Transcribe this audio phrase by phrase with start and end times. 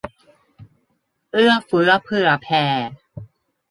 [1.31, 2.65] เอื้อเฟื้อเผื่อแผ่